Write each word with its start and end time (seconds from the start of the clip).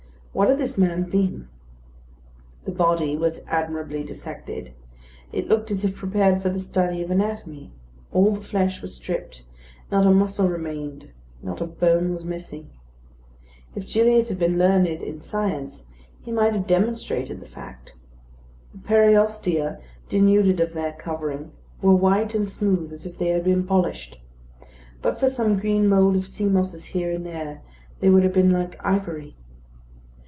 What 0.33 0.47
had 0.47 0.59
this 0.59 0.77
man 0.77 1.09
been? 1.09 1.49
The 2.63 2.71
body 2.71 3.17
was 3.17 3.41
admirably 3.47 4.05
dissected; 4.05 4.71
it 5.33 5.49
looked 5.49 5.69
as 5.71 5.83
if 5.83 5.97
prepared 5.97 6.41
for 6.41 6.47
the 6.49 6.57
study 6.57 7.01
of 7.03 7.11
anatomy; 7.11 7.73
all 8.13 8.31
the 8.31 8.39
flesh 8.41 8.81
was 8.81 8.95
stripped; 8.95 9.43
not 9.91 10.05
a 10.05 10.09
muscle 10.09 10.47
remained; 10.47 11.09
not 11.43 11.59
a 11.59 11.65
bone 11.67 12.13
was 12.13 12.23
missing. 12.23 12.69
If 13.75 13.85
Gilliatt 13.85 14.29
had 14.29 14.39
been 14.39 14.57
learned 14.57 14.87
in 14.87 15.19
science, 15.19 15.89
he 16.21 16.31
might 16.31 16.53
have 16.53 16.65
demonstrated 16.65 17.41
the 17.41 17.45
fact. 17.45 17.91
The 18.73 18.77
periostea, 18.77 19.81
denuded 20.07 20.61
of 20.61 20.71
their 20.71 20.93
covering, 20.93 21.51
were 21.81 21.93
white 21.93 22.33
and 22.33 22.47
smooth, 22.47 22.93
as 22.93 23.05
if 23.05 23.17
they 23.17 23.27
had 23.27 23.43
been 23.43 23.67
polished. 23.67 24.17
But 25.01 25.19
for 25.19 25.27
some 25.29 25.59
green 25.59 25.89
mould 25.89 26.15
of 26.15 26.25
sea 26.25 26.45
mosses 26.47 26.85
here 26.85 27.11
and 27.11 27.25
there, 27.25 27.63
they 27.99 28.09
would 28.09 28.23
have 28.23 28.31
been 28.33 28.51
like 28.51 28.79
ivory. 28.81 29.35